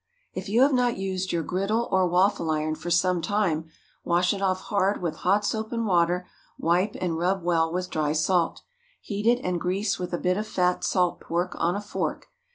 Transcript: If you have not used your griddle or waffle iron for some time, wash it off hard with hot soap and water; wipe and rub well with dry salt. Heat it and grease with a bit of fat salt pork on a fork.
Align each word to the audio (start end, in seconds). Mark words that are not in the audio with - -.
If 0.33 0.49
you 0.49 0.63
have 0.63 0.73
not 0.73 0.97
used 0.97 1.31
your 1.31 1.43
griddle 1.43 1.87
or 1.91 2.07
waffle 2.07 2.49
iron 2.49 2.73
for 2.73 2.89
some 2.89 3.21
time, 3.21 3.69
wash 4.03 4.33
it 4.33 4.41
off 4.41 4.61
hard 4.61 4.99
with 4.99 5.17
hot 5.17 5.45
soap 5.45 5.71
and 5.71 5.85
water; 5.85 6.25
wipe 6.57 6.95
and 6.99 7.19
rub 7.19 7.43
well 7.43 7.71
with 7.71 7.91
dry 7.91 8.11
salt. 8.13 8.63
Heat 8.99 9.27
it 9.27 9.39
and 9.43 9.61
grease 9.61 9.99
with 9.99 10.11
a 10.11 10.17
bit 10.17 10.37
of 10.37 10.47
fat 10.47 10.83
salt 10.83 11.19
pork 11.19 11.53
on 11.59 11.75
a 11.75 11.81
fork. 11.81 12.29